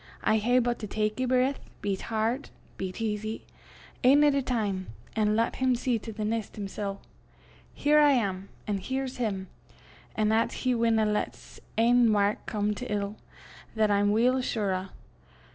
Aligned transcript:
I 0.23 0.37
hae 0.37 0.57
but 0.57 0.79
to 0.79 0.87
tak 0.87 1.21
ae 1.21 1.25
breath, 1.25 1.59
be 1.81 1.95
't 1.95 2.05
hard, 2.05 2.49
be 2.75 2.91
't 2.91 3.05
easy, 3.05 3.45
ane 4.03 4.23
at 4.23 4.33
a 4.33 4.41
time, 4.41 4.87
an' 5.15 5.35
lat 5.35 5.57
him 5.57 5.75
see 5.75 5.99
to 5.99 6.11
the 6.11 6.25
neist 6.25 6.55
himsel'. 6.55 7.01
Here 7.71 7.99
I 7.99 8.13
am, 8.13 8.49
an' 8.65 8.79
here's 8.79 9.17
him; 9.17 9.47
an' 10.15 10.31
'at 10.31 10.53
he 10.65 10.73
winna 10.73 11.05
lat 11.05 11.35
's 11.35 11.59
ain 11.77 12.11
wark 12.11 12.47
come 12.47 12.73
to 12.73 12.91
ill, 12.91 13.17
that 13.75 13.91
I'm 13.91 14.09
weel 14.11 14.41
sure 14.41 14.73
o'. 14.73 14.87